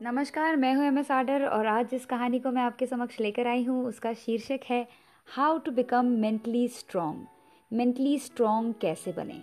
[0.00, 3.46] नमस्कार, मैं हूँ एम एस आर्डर और आज जिस कहानी को मैं आपके समक्ष लेकर
[3.46, 4.86] आई हूँ, उसका शीर्षक है
[5.28, 7.26] how to become mentally strong
[7.70, 9.40] mentally strong कैसे बने?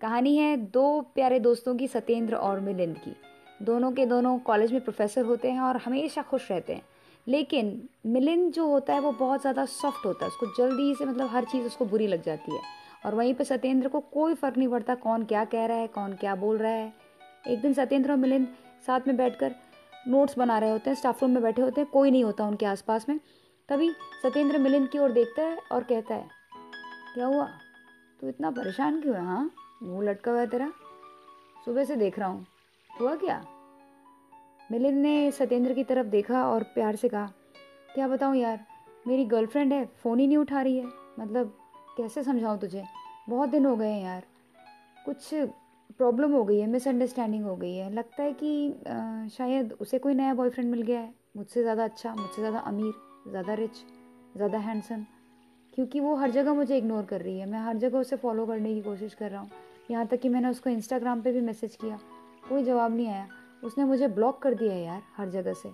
[0.00, 3.14] कहानी है दो प्यारे दोस्तों की सत्येंद्र और मिलिंद की।
[3.62, 6.82] दोनों के दोनों कॉलेज में प्रोफेसर होते हैं और हमेशा खुश रहते हैं।
[7.26, 11.30] लेकिन मिलिंद जो होता है, वो बहुत ज़्यादा सॉफ्ट होता है। उसको जल्दी से मतलब
[11.30, 12.60] हर चीज़ उसको बुरी लग जाती है।
[13.06, 16.14] और वहीं पर सत्येंद्र को कोई फ़र्क नहीं पड़ता कौन क्या कह रहा है, कौन
[16.14, 16.92] क्या बोल रहा है।
[17.48, 18.46] एक दिन सत्येंद्र और मिलिंद
[18.86, 19.54] साथ में बैठकर
[20.08, 22.66] नोट्स बना रहे होते हैं स्टाफ रूम में बैठे होते हैं, कोई नहीं होता उनके
[22.66, 23.18] आसपास में।
[23.68, 23.90] तभी
[24.22, 26.28] सत्येंद्र मिलिंद की ओर देखता है और कहता है,
[27.14, 27.48] क्या हुआ?
[28.20, 29.50] तू इतना परेशान क्यों है हाँ?
[29.82, 30.72] मुँह लटका हुआ है तेरा।
[31.64, 32.46] सुबह से देख रहा हूँ।
[32.90, 33.44] हुआ क्या?
[34.72, 37.26] मिलिंद ने सत्येंद्र की तरफ़ देखा और प्यार से कहा,
[37.94, 38.64] क्या बताऊँ यार,
[39.06, 40.86] मेरी गर्लफ्रेंड है फ़ोन ही नहीं उठा रही है।
[41.18, 41.52] मतलब
[41.96, 42.84] कैसे समझाऊँ तुझे?
[43.28, 44.22] बहुत दिन हो गए हैं यार।
[45.06, 45.34] कुछ
[45.90, 50.14] प्रॉब्लम हो गई है मिसअंडरस्टैंडिंग हो गई है। लगता है कि आ, शायद उसे कोई
[50.14, 52.92] नया बॉयफ्रेंड मिल गया है। मुझसे ज़्यादा अच्छा मुझसे ज़्यादा अमीर
[53.28, 53.84] ज़्यादा रिच
[54.36, 55.04] ज़्यादा हैंडसम
[55.72, 58.74] क्योंकि वो हर जगह मुझे इग्नोर कर रही है। मैं हर जगह उसे फॉलो करने
[58.74, 59.50] की कोशिश कर रहा हूँ।
[59.90, 61.98] यहाँ तक कि मैंने उसको इंस्टाग्राम पे भी मैसेज किया।
[62.48, 63.26] कोई जवाब नहीं आया।
[63.64, 65.70] उसने मुझे ब्लॉक कर दिया यार हर जगह से।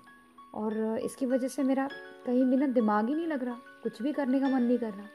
[0.55, 1.89] और इसकी वजह से मेरा
[2.27, 4.91] कहीं भी ना दिमाग ही नहीं लग रहा। कुछ भी करने का मन नहीं कर
[4.91, 5.07] रहा।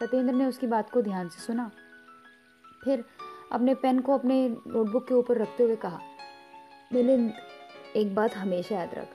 [0.00, 1.70] सत्येंद्र ने उसकी बात को ध्यान से सुना।
[2.84, 3.04] फिर
[3.50, 6.00] अपने पेन को अपने नोटबुक के ऊपर रखते हुए कहा
[6.90, 7.32] मिलिंद
[7.96, 9.08] एक बात हमेशा याद रख,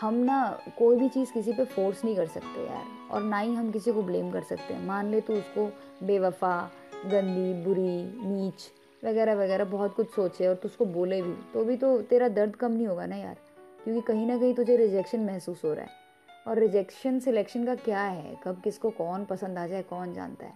[0.00, 0.38] हम ना
[0.78, 3.92] कोई भी चीज़ किसी पे फोर्स नहीं कर सकते यार, और ना ही हम किसी
[3.92, 5.66] को ब्लेम कर सकते हैं। मान ले तो उसको
[6.06, 6.70] बेवफा,
[7.06, 8.70] गंदी, बुरी, नीच,
[9.02, 12.56] वगैरह वगैरह बहुत कुछ सोचे और तो उसको बोले भी तो भी तो तेरा दर्द
[12.56, 13.36] कम नहीं होगा ना यार,
[13.84, 16.06] क्योंकि कहीं ना कहीं तुझे रिजेक्शन महसूस हो रहा है।
[16.46, 18.34] और रिजेक्शन सिलेक्शन का क्या है?
[18.44, 20.52] कब किसको कौन पसंद आ जाए, कौन जानता है?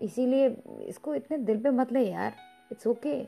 [0.00, 0.48] इसीलिए
[0.86, 2.34] इसको इतने दिल पे मत ले यार।
[2.72, 3.20] इट्स ओके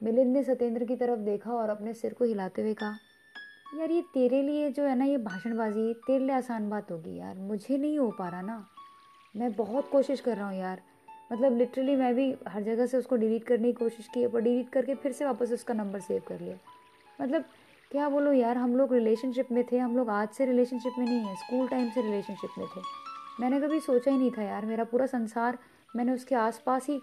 [0.00, 2.96] मिलिंद ने सत्येंद्र की तरफ़ देखा और अपने सिर को हिलाते हुए कहा,
[3.78, 7.34] यार ये तेरे लिए जो है ना ये भाषणबाजी, तेरे लिए आसान बात होगी यार।
[7.36, 8.64] मुझे नहीं हो पा रहा ना।
[9.34, 10.82] मैं बहुत कोशिश कर रहा हूँ यार।
[11.32, 14.68] मतलब लिटरली मैं भी हर जगह से उसको डिलीट करने की कोशिश की पर डिलीट
[14.68, 16.56] करके फिर से वापस उसका नंबर सेव कर लिया।
[17.20, 17.44] मतलब
[17.90, 21.18] क्या बोलो यार, हम लोग रिलेशनशिप में थे, हम लोग आज से रिलेशनशिप में नहीं
[21.18, 22.80] है स्कूल टाइम से रिलेशनशिप में थे।
[23.40, 25.58] मैंने कभी सोचा ही नहीं था यार, मेरा पूरा संसार
[25.96, 27.00] मैंने उसके आसपास ही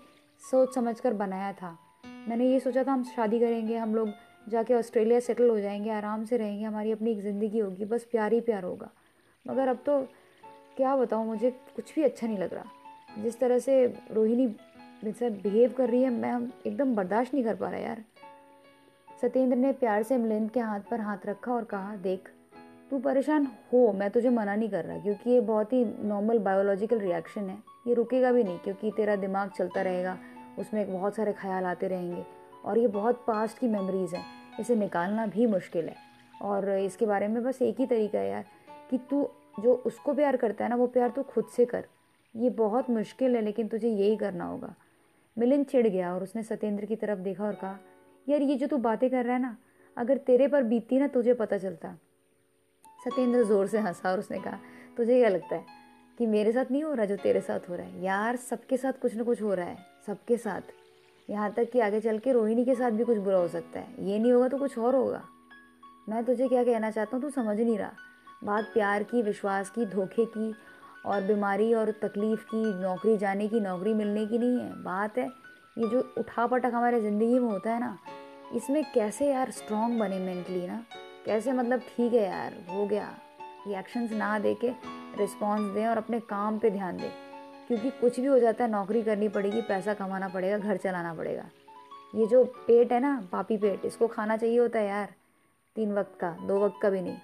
[0.51, 1.77] सोच समझ कर बनाया था।
[2.27, 4.09] मैंने ये सोचा था, हम शादी करेंगे, हम लोग
[4.49, 8.33] जाके ऑस्ट्रेलिया सेटल हो जाएँगे, आराम से रहेंगे, हमारी अपनी एक ज़िंदगी होगी, बस प्यार
[8.33, 8.89] ही प्यार होगा।
[9.47, 10.01] मगर अब तो
[10.77, 12.65] क्या बताऊँ, मुझे कुछ भी अच्छा नहीं लग रहा।
[13.19, 14.47] जिस तरह से रोहिणी
[15.03, 18.03] मेरे साथ बिहेव कर रही है, मैं एकदम बर्दाश्त नहीं कर पा रहा यार।
[19.21, 22.29] सत्येंद्र ने प्यार से मिलिंद के हाथ पर हाथ रखा और कहा, देख
[22.93, 26.99] तू परेशान हो, मैं तुझे मना नहीं कर रहा, क्योंकि ये बहुत ही नॉर्मल बायोलॉजिकल
[26.99, 30.17] रिएक्शन है। ये रुकेगा भी नहीं, क्योंकि तेरा दिमाग चलता रहेगा,
[30.59, 32.25] उसमें एक बहुत सारे ख्याल आते रहेंगे,
[32.65, 34.25] और ये बहुत पास्ट की मेमोरीज़ हैं।
[34.59, 35.95] इसे निकालना भी मुश्किल है।
[36.41, 38.45] और इसके बारे में बस एक ही तरीका है यार,
[38.89, 41.85] कि तू जो उसको प्यार करता है ना, वो प्यार तू खुद से कर।
[42.35, 44.75] ये बहुत मुश्किल है, लेकिन तुझे यही करना होगा।
[45.37, 47.79] मिलिंद चिढ़ गया, और उसने सत्येंद्र की तरफ़ देखा और कहा,
[48.29, 49.57] यार, ये जो तू बातें कर रहा है ना,
[49.97, 51.97] अगर तेरे पर बीतती ना, तुझे पता चलता।
[53.05, 54.59] सत्येंद्र ज़ोर से हंसा और उसने कहा,
[54.97, 55.65] तुझे क्या लगता है
[56.17, 58.03] कि मेरे साथ नहीं हो रहा जो तेरे साथ हो रहा है?
[58.03, 59.77] यार, सबके साथ कुछ ना कुछ हो रहा है,
[60.07, 60.61] सबके साथ।
[61.29, 64.05] यहाँ तक कि आगे चल के रोहिणी के साथ भी कुछ बुरा हो सकता है।
[64.05, 65.21] ये नहीं होगा तो कुछ और होगा।
[66.09, 67.21] मैं तुझे क्या कहना चाहता हूँ?
[67.21, 67.91] तू समझ नहीं रहा।
[68.43, 70.53] बात प्यार की, विश्वास की, धोखे की
[71.05, 75.27] और बीमारी और तकलीफ़ की, नौकरी जाने की, नौकरी मिलने की नहीं है। बात है,
[75.77, 77.97] ये जो उठा पटक हमारे ज़िंदगी में होता है ना,
[78.55, 80.83] इसमें कैसे यार स्ट्रांग बने मेंटली ना?
[81.25, 82.53] कैसे मतलब ठीक है यार?
[82.69, 83.07] हो गया।
[83.67, 84.69] रिएक्शंस ना दे के
[85.17, 87.11] रिस्पॉन्स दें और अपने काम पे ध्यान दें।
[87.67, 91.49] क्योंकि कुछ भी हो जाता है, नौकरी करनी पड़ेगी, पैसा कमाना पड़ेगा, घर चलाना पड़ेगा।
[92.15, 95.13] ये जो पेट है ना, पापी पेट, इसको खाना चाहिए होता है यार।
[95.75, 97.17] तीन वक्त का, दो वक्त का भी नहीं।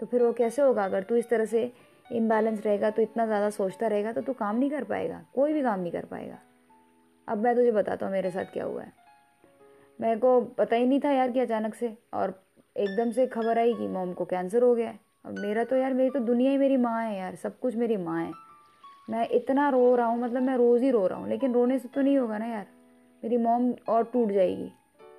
[0.00, 0.84] तो फिर वो कैसे होगा?
[0.84, 1.72] अगर तू इस तरह से
[2.12, 5.62] इम्बैलेंस रहेगा तो इतना ज़्यादा सोचता रहेगा तो तू काम नहीं कर पाएगा। कोई भी
[5.62, 6.38] काम नहीं कर पाएगा।
[7.28, 8.92] अब मैं तुझे बताता हूँ मेरे साथ क्या हुआ है।
[9.98, 12.45] मेरे को पता ही नहीं था यार कि अचानक से, और
[12.76, 15.94] एकदम से खबर आई कि मोम को कैंसर हो गया है। अब मेरा तो यार,
[15.94, 18.32] मेरी तो दुनिया ही मेरी माँ है यार, सब कुछ मेरी माँ है।
[19.10, 21.88] मैं इतना रो रहा हूँ मतलब मैं रोज़ ही रो रहा हूँ, लेकिन रोने से
[21.88, 22.66] तो नहीं होगा ना यार।
[23.22, 24.70] मेरी मॉम और टूट जाएगी।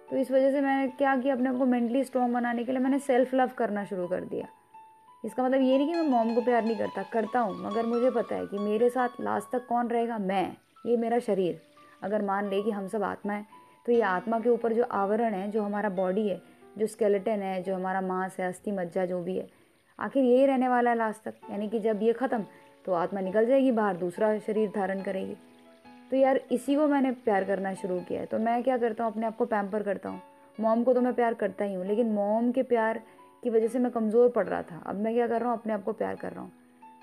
[0.09, 2.81] तो इस वजह से मैंने क्या किया, अपने आप को मेंटली स्ट्रॉन्ग बनाने के लिए
[2.81, 4.47] मैंने सेल्फ लव करना शुरू कर दिया।
[5.23, 8.09] इसका मतलब ये नहीं कि मैं मॉम को प्यार नहीं करता करता हूँ, मगर मुझे
[8.11, 10.17] पता है कि मेरे साथ लास्ट तक कौन रहेगा?
[10.17, 10.55] मैं।
[10.85, 11.61] ये मेरा शरीर।
[12.03, 13.45] अगर मान ले कि हम सब आत्मा है
[13.85, 16.41] तो ये आत्मा के ऊपर जो आवरण है, जो हमारा बॉडी है
[16.77, 19.47] जो स्केलेटन है, जो हमारा मांस है, अस्थि मज्जा, जो भी है,
[19.99, 22.45] आखिर यही रहने वाला है लास्ट तक। यानी कि जब ये ख़त्म
[22.85, 25.35] तो आत्मा निकल जाएगी बाहर, दूसरा शरीर धारण करेगी।
[26.11, 29.11] तो यार, इसी को मैंने प्यार करना शुरू किया है। तो मैं क्या करता हूँ,
[29.11, 30.21] अपने आप को पैम्पर करता हूँ।
[30.57, 33.01] मॉम को तो मैं प्यार करता ही हूँ, लेकिन मॉम के प्यार
[33.43, 35.73] की वजह से मैं कमज़ोर पड़ रहा था। अब मैं क्या कर रहा हूँ, अपने
[35.73, 36.51] आप को प्यार कर रहा हूँ।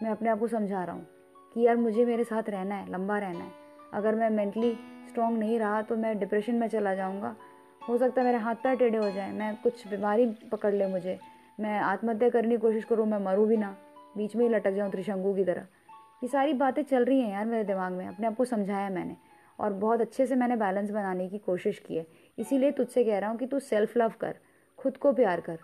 [0.03, 1.07] मैं अपने आप को समझा रहा हूँ
[1.55, 3.53] कि यार, मुझे मेरे साथ रहना है, लंबा रहना है।
[3.95, 4.73] अगर मैं मेंटली
[5.09, 7.35] स्ट्रांग नहीं रहा तो मैं डिप्रेशन में चला जाऊँगा।
[7.89, 11.19] हो सकता है मेरे हाथ पैर टेढ़े हो जाए, मैं कुछ बीमारी पकड़ ले मुझे।
[11.61, 13.77] मैं आत्महत्या करने की कोशिश करूँ, मैं मरूँ भी ना।
[14.17, 15.67] बीच में ही लटक जाऊँ त्रिशंगु की तरह।
[16.23, 19.17] ये सारी बातें चल रही हैं यार मेरे दिमाग में, अपने आप को समझाया मैंने।
[19.59, 22.07] और बहुत अच्छे से मैंने बैलेंस बनाने की कोशिश की है।
[22.39, 24.37] इसीलिए तुझसे कह रहा हूँ कि तू सेल्फ लव कर,
[24.79, 25.59] खुद को प्यार कर,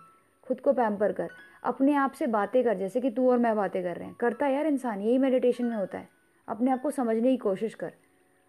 [0.47, 1.29] खुद को पैम्पर कर,
[1.63, 4.45] अपने आप से बातें कर, जैसे कि तू और मैं बातें कर रहे हैं। करता
[4.45, 6.09] है यार इंसान, यही मेडिटेशन में होता है।
[6.47, 7.93] अपने आप को समझने की कोशिश कर।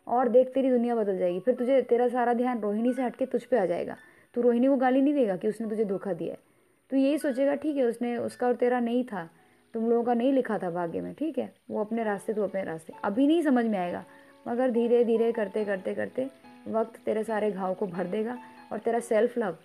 [0.06, 3.42] और देख, तेरी दुनिया बदल जाएगी। फिर तुझे, तेरा सारा ध्यान रोहिणी से हटके तुझ
[3.44, 3.96] पे आ जाएगा।
[4.34, 6.38] तू रोहिणी को गाली नहीं देगा कि उसने तुझे धोखा दिया है।
[6.90, 9.28] तू यही सोचेगा, ठीक है, उसने, उसका और तेरा नहीं था।
[9.74, 11.52] तुम लोगों का नहीं लिखा था भाग्य में, ठीक है?
[11.70, 14.04] वो अपने रास्ते तो अपने रास्ते। अभी नहीं समझ में आएगा,
[14.46, 16.28] मगर धीरे धीरे करते करते करते
[16.68, 18.36] वक्त तेरे सारे घाव को भर देगा
[18.72, 19.56] और तेरा सेल्फ लव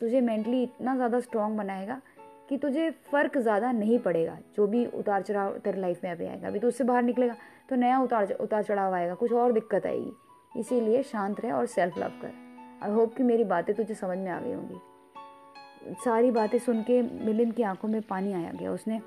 [0.00, 2.00] तुझे मेंटली इतना ज़्यादा स्ट्रॉन्ग बनाएगा
[2.48, 6.48] कि तुझे फ़र्क ज़्यादा नहीं पड़ेगा, जो भी उतार चढ़ाव तेरे लाइफ में अभी आएगा।
[6.48, 7.34] अभी तो उससे बाहर निकलेगा।
[7.68, 11.98] तो नया उतार उतार चढ़ाव आएगा, कुछ और दिक्कत आएगी। इसीलिए शांत रहे और सेल्फ
[11.98, 12.32] लव कर।
[12.82, 17.00] आई होप कि मेरी बातें तुझे समझ में आ गई होंगी। सारी बातें सुन के
[17.02, 19.00] मिलिन की आँखों में पानी आया गया। उसने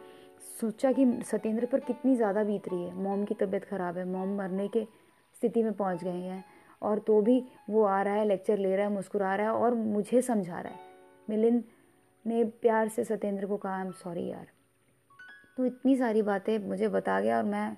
[0.60, 4.36] सोचा कि सत्येंद्र पर कितनी ज़्यादा बीत रही है। मोम की तबीयत ख़राब है। मोम
[4.38, 4.86] मरने के
[5.36, 6.44] स्थिति में पहुँच गए हैं।
[6.82, 9.74] और तो भी वो आ रहा है लेक्चर ले रहा है, मुस्कुरा रहा है और
[9.74, 10.80] मुझे समझा रहा है।
[11.30, 11.64] मिलिन
[12.26, 14.48] ने प्यार से सत्येंद्र को कहा आई एम सॉरी यार।
[15.58, 17.78] तो इतनी सारी बातें मुझे बता गया और मैं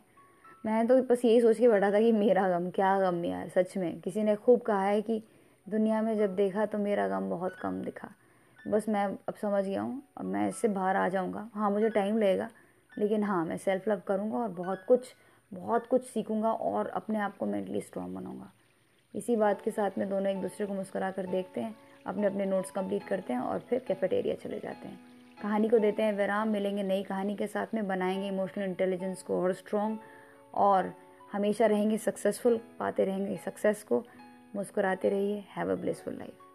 [0.63, 3.77] मैं तो बस यही सोच के बैठा था कि मेरा गम, क्या गम यार, सच
[3.77, 5.21] में। किसी ने खूब कहा है कि
[5.67, 8.09] दुनिया में जब देखा तो मेरा गम बहुत कम दिखा।
[8.67, 12.17] बस मैं अब समझ गया हूँ, अब मैं इससे बाहर आ जाऊँगा। हाँ मुझे टाइम
[12.17, 12.49] लगेगा,
[12.91, 15.13] लेकिन हाँ मैं सेल्फ लव करूँगा और बहुत कुछ
[15.51, 18.51] बहुत कुछ सीखूँगा और अपने आप को मेंटली स्ट्रॉन्ग बनाऊँगा।
[19.13, 21.75] इसी बात के साथ में दोनों एक दूसरे को मुस्करा कर देखते हैं,
[22.05, 24.99] अपने अपने नोट्स कंप्लीट करते हैं और फिर कैफेटेरिया चले जाते हैं।
[25.37, 29.41] कहानी को देते हैं विराम, मिलेंगे नई कहानी के साथ में, बनाएँगे इमोशनल इंटेलिजेंस को
[29.41, 29.97] और स्ट्रॉन्ग
[30.53, 30.93] और
[31.31, 34.03] हमेशा रहेंगे सक्सेसफुल पाते रहेंगे सक्सेस को
[34.55, 36.48] मुस्कुराते रहिए हैव अ ब्लेसफुल लाइफ